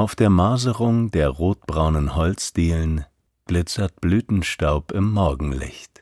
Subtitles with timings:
[0.00, 3.04] Auf der Maserung der rotbraunen Holzdielen
[3.44, 6.00] glitzert Blütenstaub im Morgenlicht.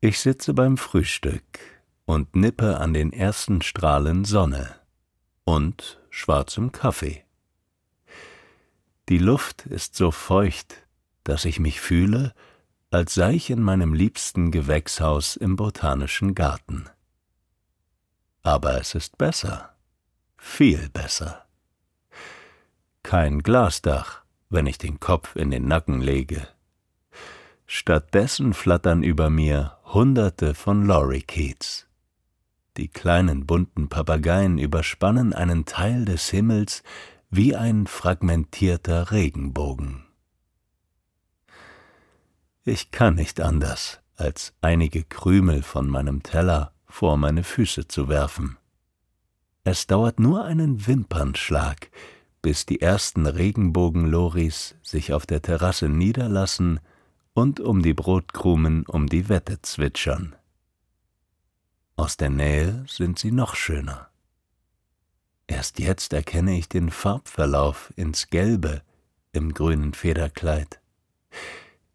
[0.00, 1.42] Ich sitze beim Frühstück
[2.04, 4.72] und nippe an den ersten Strahlen Sonne
[5.42, 7.24] und schwarzem Kaffee.
[9.08, 10.86] Die Luft ist so feucht,
[11.24, 12.34] dass ich mich fühle,
[12.92, 16.88] als sei ich in meinem liebsten Gewächshaus im botanischen Garten.
[18.44, 19.74] Aber es ist besser,
[20.36, 21.49] viel besser.
[23.02, 26.46] Kein Glasdach, wenn ich den Kopf in den Nacken lege.
[27.66, 31.86] Stattdessen flattern über mir Hunderte von Lorikeets.
[32.76, 36.82] Die kleinen bunten Papageien überspannen einen Teil des Himmels
[37.30, 40.04] wie ein fragmentierter Regenbogen.
[42.64, 48.58] Ich kann nicht anders, als einige Krümel von meinem Teller vor meine Füße zu werfen.
[49.64, 51.90] Es dauert nur einen Wimpernschlag,
[52.42, 56.80] bis die ersten Regenbogenloris sich auf der Terrasse niederlassen
[57.34, 60.34] und um die Brotkrumen um die Wette zwitschern.
[61.96, 64.08] Aus der Nähe sind sie noch schöner.
[65.46, 68.82] Erst jetzt erkenne ich den Farbverlauf ins Gelbe
[69.32, 70.80] im grünen Federkleid.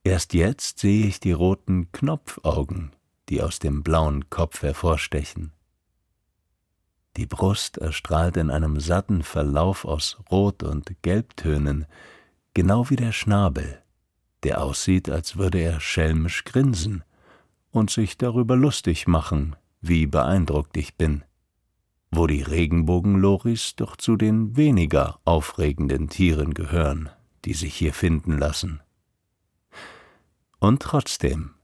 [0.04, 2.92] Erst jetzt sehe ich die roten Knopfaugen,
[3.30, 5.55] die aus dem blauen Kopf hervorstechen.
[7.18, 11.86] Die Brust erstrahlt in einem satten Verlauf aus Rot- und Gelbtönen,
[12.54, 13.82] genau wie der Schnabel,
[14.44, 17.04] der aussieht, als würde er schelmisch grinsen
[17.72, 21.24] und sich darüber lustig machen, wie beeindruckt ich bin,
[22.12, 27.10] wo die Regenbogenloris doch zu den weniger aufregenden Tieren gehören,
[27.46, 28.82] die sich hier finden lassen.
[30.60, 31.55] Und trotzdem,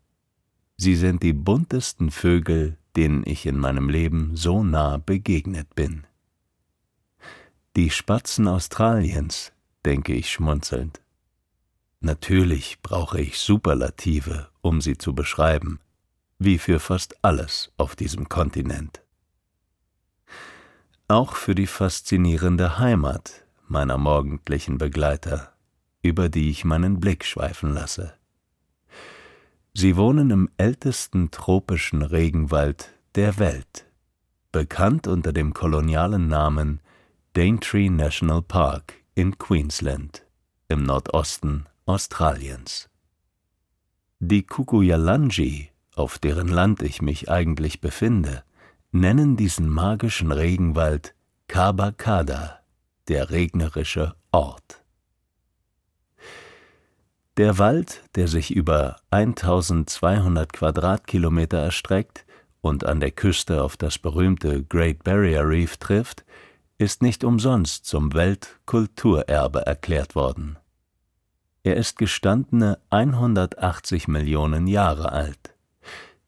[0.82, 6.08] sie sind die buntesten Vögel, denen ich in meinem Leben so nah begegnet bin.
[7.76, 9.54] Die Spatzen Australiens,
[9.86, 11.00] denke ich schmunzelnd.
[12.00, 15.80] Natürlich brauche ich Superlative, um sie zu beschreiben,
[16.40, 19.04] wie für fast alles auf diesem Kontinent.
[21.08, 25.54] Auch für die faszinierende Heimat meiner morgendlichen Begleiter,
[26.02, 28.16] über die ich meinen Blick schweifen lasse.
[29.74, 33.86] Sie wohnen im ältesten tropischen Regenwald der Welt,
[34.52, 36.82] bekannt unter dem kolonialen Namen
[37.34, 40.26] Daintree National Park in Queensland
[40.68, 42.90] im Nordosten Australiens.
[44.20, 48.44] Die Kukuyalanji, auf deren Land ich mich eigentlich befinde,
[48.92, 51.16] nennen diesen magischen Regenwald
[51.48, 52.60] Kabakada,
[53.08, 54.81] der regnerische Ort.
[57.38, 62.26] Der Wald, der sich über 1200 Quadratkilometer erstreckt
[62.60, 66.26] und an der Küste auf das berühmte Great Barrier Reef trifft,
[66.78, 70.58] ist nicht umsonst zum Weltkulturerbe erklärt worden.
[71.64, 75.56] Er ist gestandene 180 Millionen Jahre alt,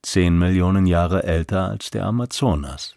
[0.03, 2.95] 10 Millionen Jahre älter als der Amazonas.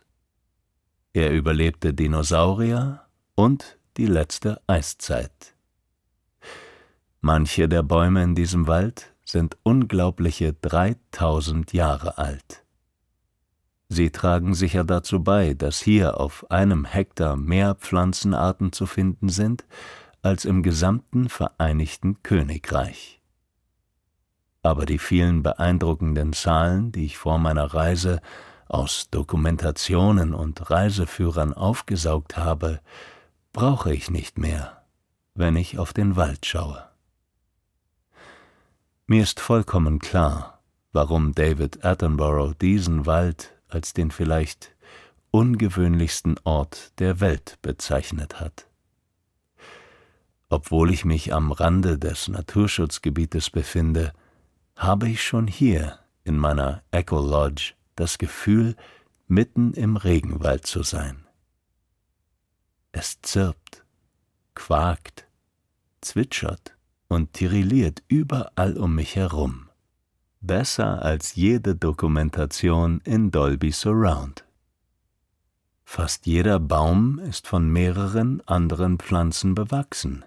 [1.13, 3.01] Er überlebte Dinosaurier
[3.35, 5.56] und die letzte Eiszeit.
[7.27, 12.65] Manche der Bäume in diesem Wald sind unglaubliche 3000 Jahre alt.
[13.89, 19.65] Sie tragen sicher dazu bei, dass hier auf einem Hektar mehr Pflanzenarten zu finden sind,
[20.23, 23.21] als im gesamten Vereinigten Königreich.
[24.63, 28.21] Aber die vielen beeindruckenden Zahlen, die ich vor meiner Reise
[28.69, 32.79] aus Dokumentationen und Reiseführern aufgesaugt habe,
[33.53, 34.85] brauche ich nicht mehr,
[35.35, 36.87] wenn ich auf den Wald schaue.
[39.09, 44.75] Mir ist vollkommen klar, warum David Attenborough diesen Wald als den vielleicht
[45.31, 48.67] ungewöhnlichsten Ort der Welt bezeichnet hat.
[50.49, 54.13] Obwohl ich mich am Rande des Naturschutzgebietes befinde,
[54.75, 58.75] habe ich schon hier in meiner Echo Lodge das Gefühl,
[59.29, 61.25] mitten im Regenwald zu sein.
[62.91, 63.85] Es zirpt,
[64.55, 65.29] quakt,
[66.01, 66.76] zwitschert
[67.09, 69.69] und tirilliert überall um mich herum.
[70.41, 74.45] Besser als jede Dokumentation in Dolby Surround.
[75.85, 80.25] Fast jeder Baum ist von mehreren anderen Pflanzen bewachsen.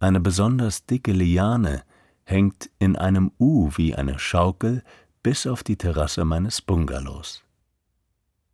[0.00, 1.84] Eine besonders dicke Liane
[2.24, 4.82] hängt in einem U wie eine Schaukel
[5.22, 7.44] bis auf die Terrasse meines Bungalows.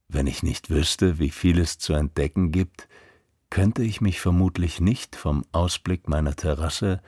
[0.08, 2.88] Wenn ich nicht wüsste, wie viel es zu entdecken gibt,
[3.50, 7.00] könnte ich mich vermutlich nicht vom Ausblick meiner Terrasse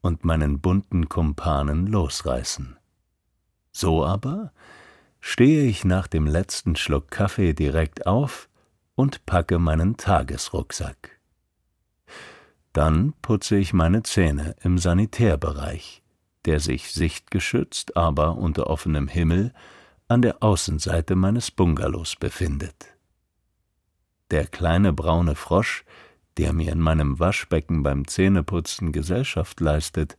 [0.00, 2.76] und meinen bunten Kumpanen losreißen.
[3.72, 4.52] So aber
[5.20, 8.48] stehe ich nach dem letzten Schluck Kaffee direkt auf
[8.94, 11.20] und packe meinen Tagesrucksack.
[12.72, 16.02] Dann putze ich meine Zähne im Sanitärbereich,
[16.44, 19.52] der sich sichtgeschützt, aber unter offenem Himmel
[20.08, 22.86] an der Außenseite meines Bungalows befindet.
[24.30, 25.84] Der kleine braune Frosch,
[26.38, 30.16] der mir in meinem Waschbecken beim Zähneputzen Gesellschaft leistet,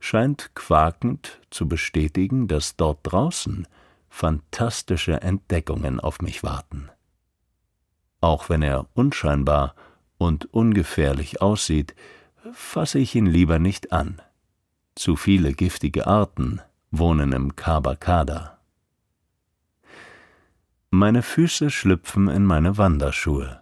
[0.00, 3.68] scheint quakend zu bestätigen, dass dort draußen
[4.08, 6.90] fantastische Entdeckungen auf mich warten.
[8.20, 9.74] Auch wenn er unscheinbar
[10.18, 11.94] und ungefährlich aussieht,
[12.52, 14.20] fasse ich ihn lieber nicht an.
[14.94, 16.60] Zu viele giftige Arten
[16.90, 18.58] wohnen im Kabakada.
[20.90, 23.61] Meine Füße schlüpfen in meine Wanderschuhe.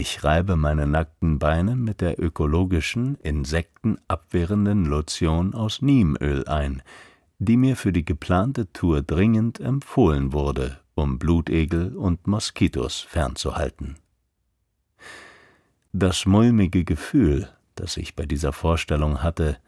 [0.00, 6.82] Ich reibe meine nackten Beine mit der ökologischen, insektenabwehrenden Lotion aus Niemöl ein,
[7.40, 13.96] die mir für die geplante Tour dringend empfohlen wurde, um Blutegel und Moskitos fernzuhalten.
[15.92, 19.58] Das mulmige Gefühl, das ich bei dieser Vorstellung hatte,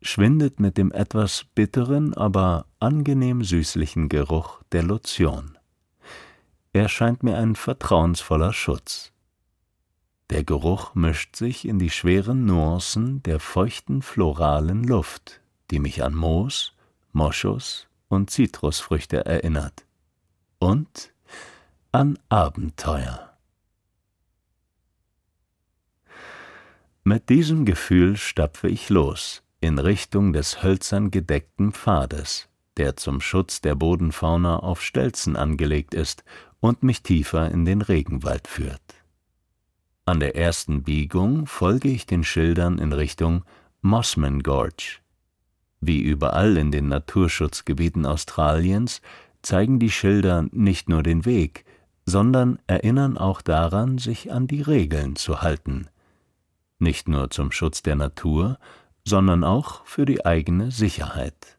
[0.00, 5.58] schwindet mit dem etwas bitteren, aber angenehm süßlichen Geruch der Lotion.
[6.72, 9.13] Er scheint mir ein vertrauensvoller Schutz.
[10.30, 15.40] Der Geruch mischt sich in die schweren Nuancen der feuchten floralen Luft,
[15.70, 16.74] die mich an Moos,
[17.12, 19.84] Moschus und Zitrusfrüchte erinnert.
[20.58, 21.12] Und
[21.92, 23.36] an Abenteuer.
[27.04, 33.60] Mit diesem Gefühl stapfe ich los in Richtung des hölzern gedeckten Pfades, der zum Schutz
[33.60, 36.24] der Bodenfauna auf Stelzen angelegt ist
[36.60, 38.93] und mich tiefer in den Regenwald führt.
[40.06, 43.42] An der ersten Biegung folge ich den Schildern in Richtung
[43.80, 44.98] Mossman Gorge.
[45.80, 49.00] Wie überall in den Naturschutzgebieten Australiens
[49.40, 51.64] zeigen die Schilder nicht nur den Weg,
[52.04, 55.88] sondern erinnern auch daran, sich an die Regeln zu halten.
[56.78, 58.58] Nicht nur zum Schutz der Natur,
[59.06, 61.56] sondern auch für die eigene Sicherheit.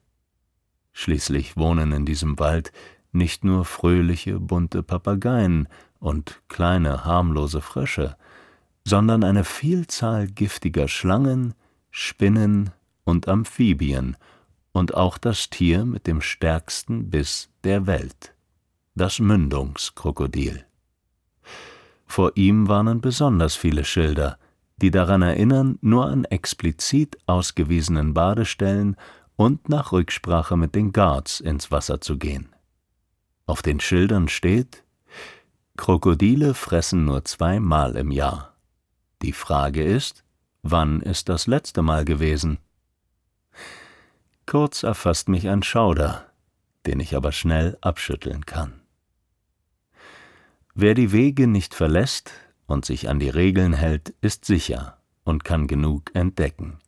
[0.94, 2.72] Schließlich wohnen in diesem Wald
[3.12, 5.68] nicht nur fröhliche, bunte Papageien
[6.00, 8.18] und kleine, harmlose Frösche,
[8.86, 11.56] sondern eine Vielzahl giftiger Schlangen,
[11.92, 12.70] Spinnen
[13.04, 14.16] und Amphibien
[14.72, 18.34] und auch das Tier mit dem stärksten Biss der Welt,
[18.94, 20.66] das Mündungskrokodil.
[22.06, 24.38] Vor ihm warnen besonders viele Schilder,
[24.78, 28.98] die daran erinnern, nur an explizit ausgewiesenen Badestellen
[29.36, 32.50] und nach Rücksprache mit den Guards ins Wasser zu gehen.
[33.48, 34.84] Auf den Schildern steht
[35.78, 38.55] Krokodile fressen nur zweimal im Jahr.
[39.22, 40.24] Die Frage ist,
[40.62, 42.60] wann ist das letzte Mal gewesen?
[44.46, 46.26] Kurz erfasst mich ein Schauder,
[46.86, 48.82] den ich aber schnell abschütteln kann.
[50.74, 52.32] Wer die Wege nicht verlässt
[52.68, 56.80] und sich an die Regeln hält, ist sicher und kann genug entdecken.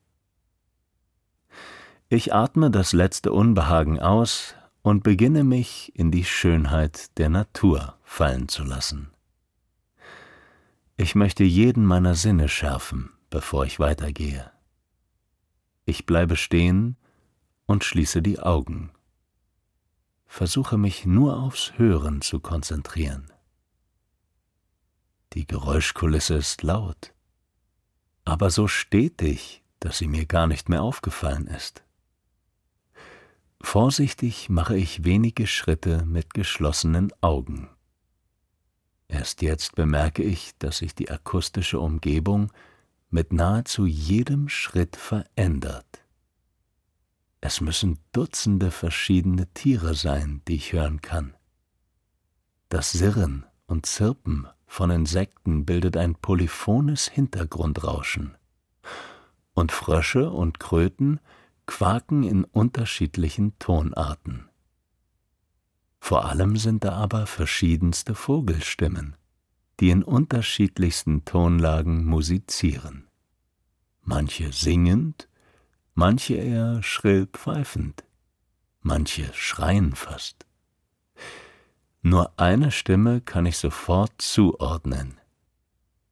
[2.10, 8.48] Ich atme das letzte Unbehagen aus und beginne mich in die Schönheit der Natur fallen
[8.48, 9.12] zu lassen.
[11.00, 14.52] Ich möchte jeden meiner Sinne schärfen, bevor ich weitergehe.
[15.86, 16.98] Ich bleibe stehen
[17.68, 18.92] und schließe die Augen.
[20.26, 23.32] Versuche mich nur aufs Hören zu konzentrieren.
[25.34, 27.14] Die Geräuschkulisse ist laut,
[28.26, 31.84] aber so stetig, dass sie mir gar nicht mehr aufgefallen ist.
[33.62, 37.70] Vorsichtig mache ich wenige Schritte mit geschlossenen Augen.
[39.08, 42.52] Erst jetzt bemerke ich, dass sich die akustische Umgebung
[43.10, 46.04] mit nahezu jedem Schritt verändert.
[47.40, 51.36] Es müssen Dutzende verschiedene Tiere sein, die ich hören kann.
[52.70, 58.36] Das Sirren und Zirpen von Insekten bildet ein polyphones Hintergrundrauschen.
[59.54, 61.20] Und Frösche und Kröten
[61.66, 64.47] quaken in unterschiedlichen Tonarten.
[66.08, 69.18] Vor allem sind da aber verschiedenste Vogelstimmen,
[69.82, 73.10] die in unterschiedlichsten Tonlagen musizieren.
[74.04, 75.28] Manche singend,
[75.96, 78.06] manche eher schrill pfeifend,
[78.80, 80.46] manche schreien fast.
[82.02, 85.20] Nur eine Stimme kann ich sofort zuordnen.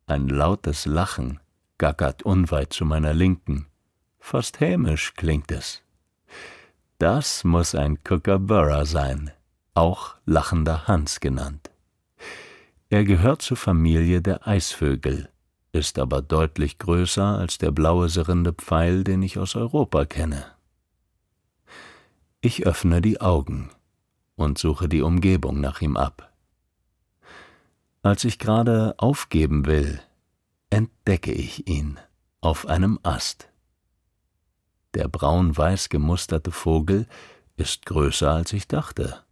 [0.08, 1.40] Ein lautes Lachen
[1.78, 3.68] gackert unweit zu meiner Linken,
[4.20, 5.84] fast hämisch klingt es.
[6.98, 9.32] Das muss ein Kookaburra sein,
[9.76, 11.70] auch lachender Hans genannt.
[12.90, 15.30] Er gehört zur Familie der Eisvögel,
[15.74, 20.46] ist aber deutlich größer als der blaue sirrende Pfeil, den ich aus Europa kenne.
[22.42, 23.70] Ich öffne die Augen
[24.36, 26.32] und suche die Umgebung nach ihm ab.
[28.02, 30.00] Als ich gerade aufgeben will,
[30.70, 32.00] entdecke ich ihn
[32.40, 33.50] auf einem Ast.
[34.94, 37.08] Der braun-weiß gemusterte Vogel
[37.58, 39.25] ist größer als ich dachte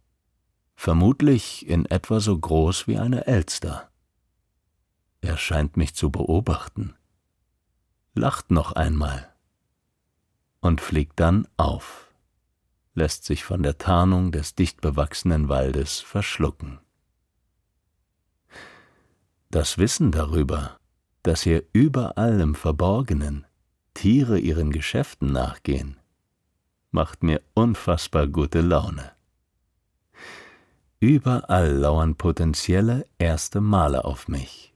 [0.76, 3.90] vermutlich in etwa so groß wie eine Elster.
[5.20, 6.94] Er scheint mich zu beobachten,
[8.14, 9.32] lacht noch einmal
[10.60, 12.12] und fliegt dann auf,
[12.94, 16.78] lässt sich von der Tarnung des dicht bewachsenen Waldes verschlucken.
[19.50, 20.78] Das Wissen darüber,
[21.22, 23.46] dass hier überall im Verborgenen
[23.94, 25.98] Tiere ihren Geschäften nachgehen,
[26.90, 29.13] macht mir unfassbar gute Laune.
[31.04, 34.72] Überall lauern potenzielle erste Male auf mich.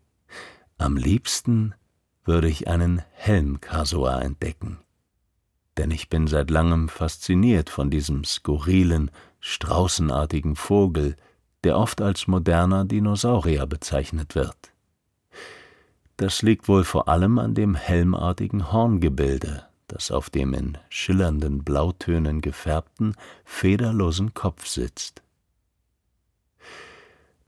[0.76, 1.75] Am liebsten
[2.23, 4.76] würde ich einen Helmkasua entdecken.
[5.78, 11.16] Denn ich bin seit langem fasziniert von diesem skurrilen, straußenartigen Vogel,
[11.64, 14.75] der oft als moderner Dinosaurier bezeichnet wird.
[16.18, 22.42] Das liegt wohl vor allem an dem helmartigen Horngebilde, das auf dem in schillernden Blautönen
[22.42, 23.14] gefärbten,
[23.47, 25.23] federlosen Kopf sitzt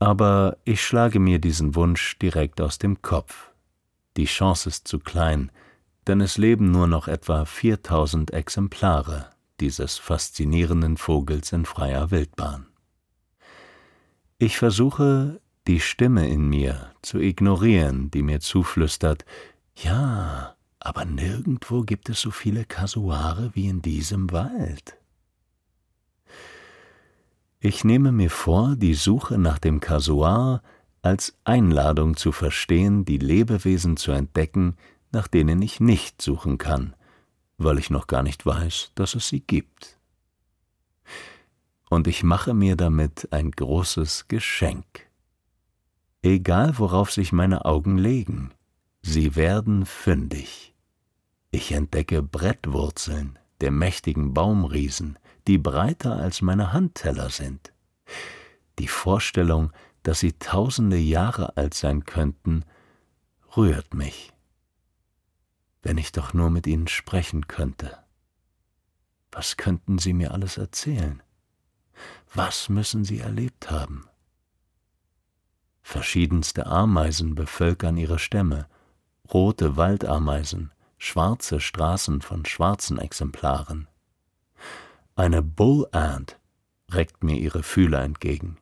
[0.01, 3.51] aber ich schlage mir diesen Wunsch direkt aus dem Kopf.
[4.17, 5.51] Die Chance ist zu klein,
[6.07, 9.29] denn es leben nur noch etwa 4000 Exemplare
[9.59, 12.65] dieses faszinierenden Vogels in freier Wildbahn.
[14.39, 19.23] Ich versuche, die Stimme in mir zu ignorieren, die mir zuflüstert,
[19.75, 24.97] ja, aber nirgendwo gibt es so viele Kasuare wie in diesem Wald.
[27.63, 30.63] Ich nehme mir vor, die Suche nach dem Kasuar
[31.03, 34.77] als Einladung zu verstehen, die Lebewesen zu entdecken,
[35.11, 36.95] nach denen ich nicht suchen kann,
[37.59, 39.99] weil ich noch gar nicht weiß, dass es sie gibt.
[41.87, 45.11] Und ich mache mir damit ein großes Geschenk.
[46.23, 48.51] Egal worauf sich meine Augen legen,
[49.03, 50.73] sie werden fündig.
[51.51, 57.73] Ich entdecke Brettwurzeln der mächtigen Baumriesen, die breiter als meine Handteller sind.
[58.79, 59.71] Die Vorstellung,
[60.03, 62.65] dass sie tausende Jahre alt sein könnten,
[63.55, 64.31] rührt mich.
[65.81, 67.97] Wenn ich doch nur mit ihnen sprechen könnte.
[69.31, 71.23] Was könnten sie mir alles erzählen?
[72.33, 74.07] Was müssen sie erlebt haben?
[75.81, 78.67] Verschiedenste Ameisen bevölkern ihre Stämme,
[79.33, 83.87] rote Waldameisen, schwarze Straßen von schwarzen Exemplaren.
[85.15, 86.39] Eine Bull Ant
[86.89, 88.57] reckt mir ihre Fühler entgegen.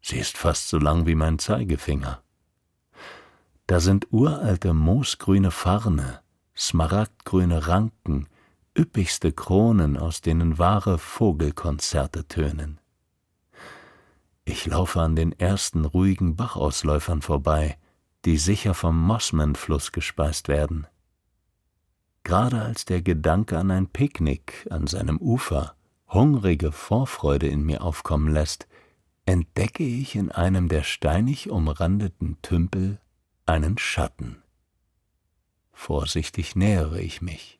[0.00, 2.22] Sie ist fast so lang wie mein Zeigefinger.
[3.66, 6.20] Da sind uralte moosgrüne Farne,
[6.56, 8.28] smaragdgrüne Ranken,
[8.76, 12.80] üppigste Kronen, aus denen wahre Vogelkonzerte tönen.
[14.44, 17.78] Ich laufe an den ersten ruhigen Bachausläufern vorbei,
[18.24, 20.86] die sicher vom Mossman-Fluss gespeist werden
[22.24, 25.76] gerade als der Gedanke an ein Picknick an seinem Ufer
[26.08, 28.66] hungrige Vorfreude in mir aufkommen lässt,
[29.26, 33.00] entdecke ich in einem der steinig umrandeten Tümpel
[33.46, 34.42] einen Schatten.
[35.72, 37.58] Vorsichtig nähere ich mich.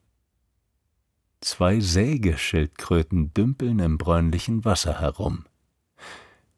[1.40, 5.44] Zwei Sägeschildkröten dümpeln im bräunlichen Wasser herum.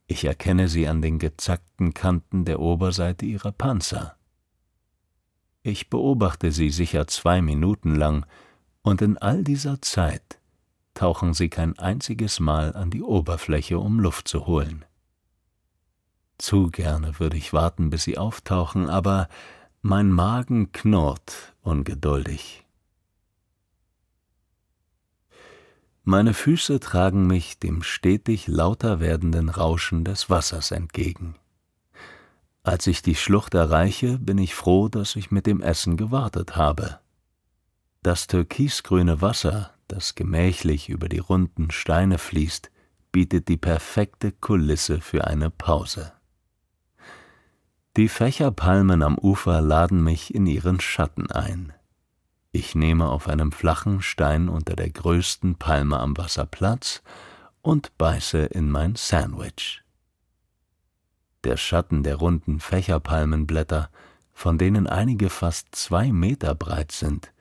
[0.07, 4.15] Ich erkenne sie an den gezackten Kanten der Oberseite ihrer Panzer.
[5.66, 8.25] Ich beobachte sie sicher zwei Minuten lang,
[8.82, 10.38] und in all dieser Zeit
[10.94, 14.85] tauchen sie kein einziges Mal an die Oberfläche, um Luft zu holen.
[16.38, 19.28] Zu gerne würde ich warten, bis sie auftauchen, aber
[19.82, 22.64] mein Magen knurrt ungeduldig.
[26.04, 31.35] Meine Füße tragen mich dem stetig lauter werdenden Rauschen des Wassers entgegen.
[32.66, 36.99] Als ich die Schlucht erreiche, bin ich froh, dass ich mit dem Essen gewartet habe.
[38.02, 42.73] Das türkisgrüne Wasser, das gemächlich über die runden Steine fließt,
[43.12, 46.12] bietet die perfekte Kulisse für eine Pause.
[47.96, 51.73] Die Fächerpalmen am Ufer laden mich in ihren Schatten ein.
[52.50, 57.04] Ich nehme auf einem flachen Stein unter der größten Palme am Wasser Platz
[57.62, 59.86] und beiße in mein Sandwich.
[61.47, 63.88] Der Schatten der runden Fächerpalmenblätter,
[64.33, 67.33] von denen einige fast zwei Meter breit sind,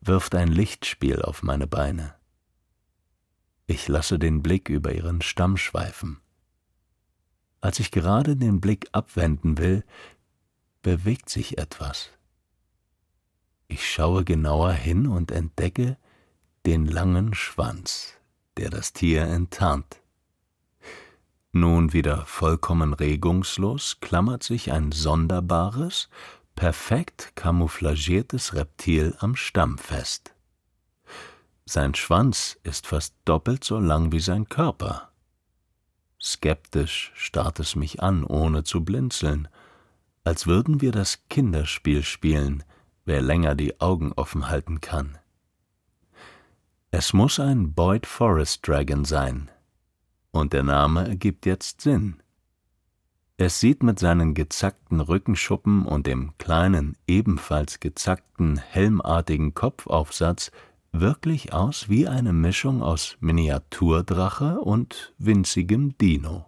[0.00, 2.14] wirft ein Lichtspiel auf meine Beine.
[3.66, 6.22] Ich lasse den Blick über ihren Stamm schweifen.
[7.60, 9.84] Als ich gerade den Blick abwenden will,
[10.80, 12.08] bewegt sich etwas.
[13.68, 15.98] Ich schaue genauer hin und entdecke
[16.64, 18.14] den langen Schwanz,
[18.56, 20.00] der das Tier enttarnt.
[21.52, 26.08] Nun wieder vollkommen regungslos klammert sich ein sonderbares,
[26.54, 30.32] perfekt kamouflagiertes Reptil am Stamm fest.
[31.66, 35.10] Sein Schwanz ist fast doppelt so lang wie sein Körper.
[36.20, 39.48] Skeptisch starrt es mich an, ohne zu blinzeln,
[40.22, 42.62] als würden wir das Kinderspiel spielen,
[43.04, 45.18] wer länger die Augen offen halten kann.
[46.92, 49.50] Es muss ein Boyd Forest Dragon sein,
[50.32, 52.22] und der Name ergibt jetzt Sinn.
[53.36, 60.50] Es sieht mit seinen gezackten Rückenschuppen und dem kleinen, ebenfalls gezackten, helmartigen Kopfaufsatz
[60.92, 66.46] wirklich aus wie eine Mischung aus Miniaturdrache und winzigem Dino.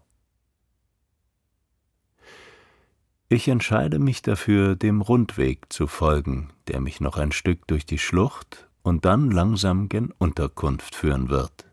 [3.28, 7.98] Ich entscheide mich dafür, dem Rundweg zu folgen, der mich noch ein Stück durch die
[7.98, 11.71] Schlucht und dann langsam gen Unterkunft führen wird.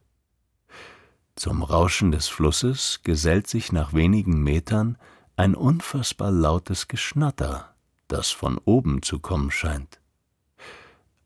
[1.40, 4.98] Zum Rauschen des Flusses gesellt sich nach wenigen Metern
[5.38, 7.74] ein unfassbar lautes Geschnatter,
[8.10, 10.02] das von oben zu kommen scheint.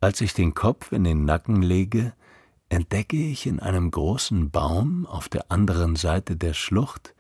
[0.02, 2.14] Als ich den Kopf in den Nacken lege,
[2.70, 7.16] entdecke ich in einem großen Baum auf der anderen Seite der Schlucht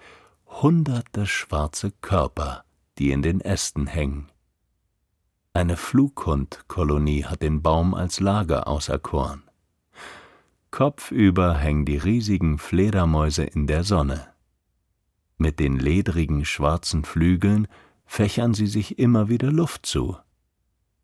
[0.45, 2.63] hunderte schwarze Körper,
[2.99, 4.29] die in den Ästen hängen.
[5.51, 9.41] Eine Flughundkolonie hat den Baum als Lager auserkoren.
[10.73, 14.33] Kopfüber hängen die riesigen Fledermäuse in der Sonne.
[15.37, 17.67] Mit den ledrigen schwarzen Flügeln
[18.07, 20.17] fächern sie sich immer wieder Luft zu.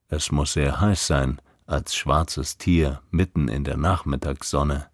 [0.07, 4.89] Es muss sehr heiß sein, als schwarzes Tier mitten in der Nachmittagssonne.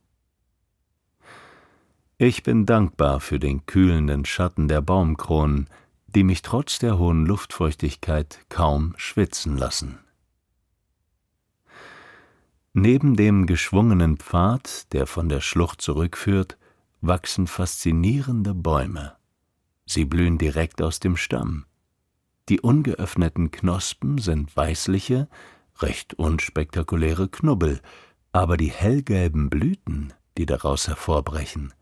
[2.18, 5.70] Ich bin dankbar für den kühlenden Schatten der Baumkronen,
[6.08, 10.00] die mich trotz der hohen Luftfeuchtigkeit kaum schwitzen lassen.
[12.78, 16.58] Neben dem geschwungenen Pfad, der von der Schlucht zurückführt,
[17.00, 19.16] wachsen faszinierende Bäume.
[19.86, 21.68] Sie blühen direkt aus dem Stamm.
[22.50, 25.30] Die ungeöffneten Knospen sind weißliche,
[25.80, 27.80] recht unspektakuläre Knubbel,
[28.34, 31.74] aber die hellgelben Blüten, die daraus hervorbrechen,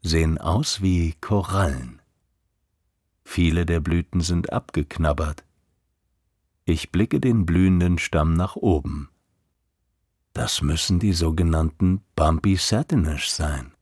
[0.00, 2.02] sehen aus wie Korallen.
[3.22, 5.44] Viele der Blüten sind abgeknabbert.
[6.64, 9.08] Ich blicke den blühenden Stamm nach oben.
[10.32, 13.72] Das müssen die sogenannten Bumpy Satinish sein.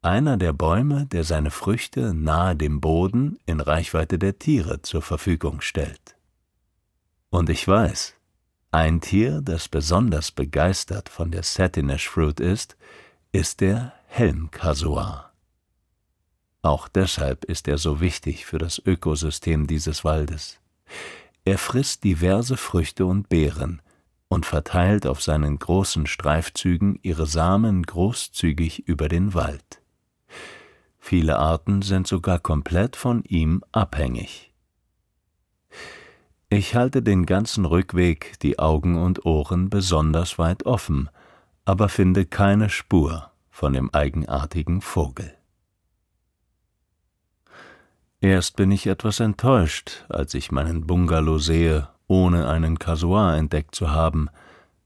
[0.00, 5.60] Einer der Bäume, der seine Früchte nahe dem Boden in Reichweite der Tiere zur Verfügung
[5.60, 6.16] stellt.
[7.30, 8.14] Und ich weiß,
[8.72, 12.76] ein Tier, das besonders begeistert von der Satinish Fruit ist,
[13.30, 15.32] ist der Helmkasuar.
[16.62, 20.58] Auch deshalb ist er so wichtig für das Ökosystem dieses Waldes.
[21.44, 23.81] Er frisst diverse Früchte und Beeren
[24.32, 29.82] und verteilt auf seinen großen Streifzügen ihre Samen großzügig über den Wald.
[30.98, 34.54] Viele Arten sind sogar komplett von ihm abhängig.
[36.48, 41.10] Ich halte den ganzen Rückweg die Augen und Ohren besonders weit offen,
[41.66, 45.34] aber finde keine Spur von dem eigenartigen Vogel.
[48.22, 53.90] Erst bin ich etwas enttäuscht, als ich meinen Bungalow sehe, ohne einen Kasuar entdeckt zu
[53.90, 54.28] haben,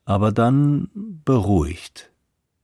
[0.05, 0.89] aber dann
[1.25, 2.13] beruhigt.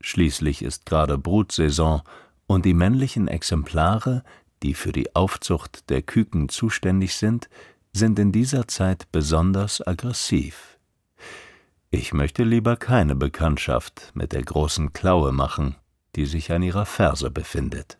[0.00, 2.02] Schließlich ist gerade Brutsaison
[2.46, 4.22] und die männlichen Exemplare,
[4.62, 7.48] die für die Aufzucht der Küken zuständig sind,
[7.92, 10.78] sind in dieser Zeit besonders aggressiv.
[11.90, 15.74] Ich möchte lieber keine Bekanntschaft mit der großen Klaue machen,
[16.14, 17.98] die sich an ihrer Ferse befindet.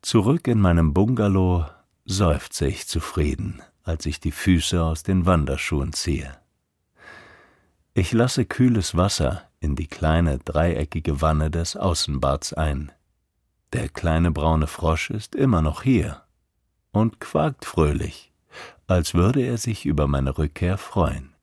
[0.00, 1.66] Zurück in meinem Bungalow
[2.04, 6.36] seufze ich zufrieden, als ich die Füße aus den Wanderschuhen ziehe.
[7.94, 12.90] Ich lasse kühles Wasser in die kleine dreieckige Wanne des Außenbads ein.
[13.72, 16.22] Der kleine braune Frosch ist immer noch hier
[16.90, 18.32] und quakt fröhlich,
[18.86, 21.34] als würde er sich über meine Rückkehr freuen.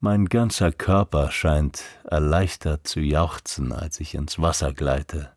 [0.00, 5.32] Mein ganzer Körper scheint erleichtert zu jauchzen, als ich ins Wasser gleite.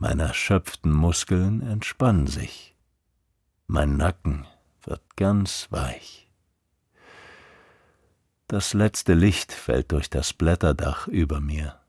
[0.00, 2.76] Meine erschöpften Muskeln entspannen sich.
[3.66, 4.46] Mein Nacken
[4.82, 6.30] wird ganz weich.
[8.46, 11.80] Das letzte Licht fällt durch das Blätterdach über mir.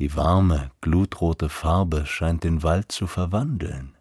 [0.00, 3.96] Die warme, glutrote Farbe scheint den Wald zu verwandeln.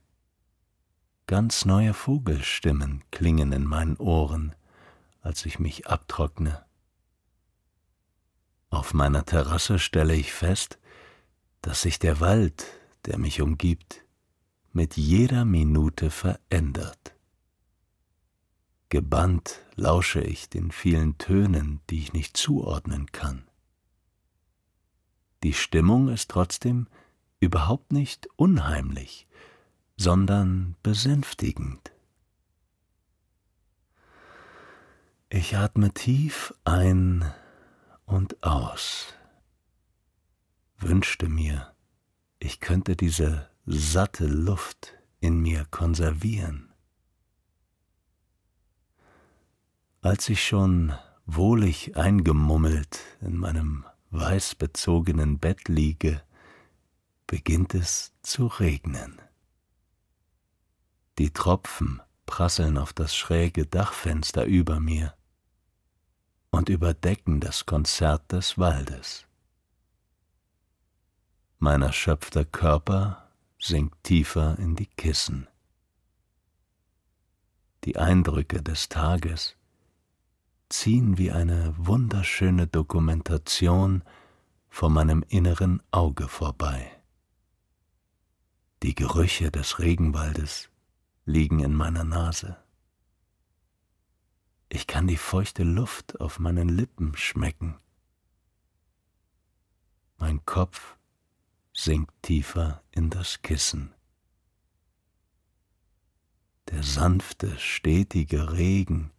[1.28, 4.56] Ganz neue Vogelstimmen klingen in meinen Ohren,
[5.21, 6.65] als ich mich abtrockne.
[8.71, 10.80] Auf meiner Terrasse stelle ich fest,
[11.65, 12.67] dass sich der Wald,
[13.06, 14.06] der mich umgibt,
[14.71, 17.15] mit jeder Minute verändert.
[18.89, 23.47] Gebannt lausche ich den vielen Tönen, die ich nicht zuordnen kann.
[25.41, 26.86] Die Stimmung ist trotzdem
[27.39, 29.25] überhaupt nicht unheimlich,
[29.97, 31.91] sondern besänftigend.
[35.30, 37.34] Ich atme tief ein
[38.06, 39.15] und aus
[40.78, 41.74] wünschte mir,
[42.40, 46.74] ich könnte diese satte Luft in mir konservieren.
[50.02, 50.94] Als ich schon
[51.26, 56.22] wohlig eingemummelt in meinem weißbezogenen Bett liege,
[57.26, 59.20] beginnt es zu regnen.
[61.18, 65.16] Die Tropfen prasseln auf das schräge Dachfenster über mir
[66.52, 69.26] und überdecken das Konzert des Waldes.
[71.65, 75.47] Mein erschöpfter Körper sinkt tiefer in die Kissen.
[77.86, 79.56] Die Eindrücke des Tages
[80.69, 84.04] ziehen wie eine wunderschöne Dokumentation
[84.69, 86.91] vor meinem inneren Auge vorbei.
[88.84, 90.69] Die Gerüche des Regenwaldes
[91.25, 92.58] liegen in meiner Nase.
[94.69, 97.80] Ich kann die feuchte Luft auf meinen Lippen schmecken.
[100.19, 100.95] Mein Kopf
[101.78, 103.94] sinkt tiefer in das Kissen.
[106.70, 109.12] Der sanfte, stetige Regen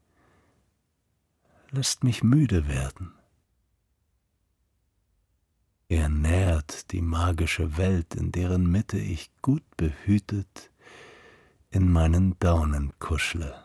[1.71, 3.13] lässt mich müde werden.
[5.89, 10.73] Er nährt die magische Welt, in deren Mitte ich gut behütet
[11.71, 13.63] in meinen Daunen kuschle.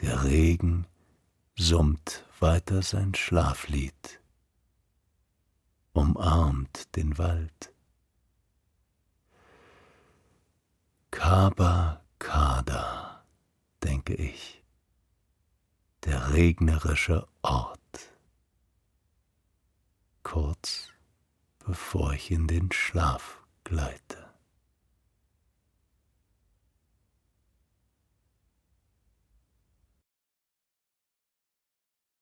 [0.00, 0.86] Der Regen
[1.56, 4.21] summt weiter sein Schlaflied
[5.92, 7.72] umarmt den Wald.
[11.10, 13.24] Kaba Kada,
[13.82, 14.64] denke ich,
[16.04, 17.78] der regnerische Ort.
[20.22, 20.88] Kurz
[21.58, 24.21] bevor ich in den Schlaf gleite.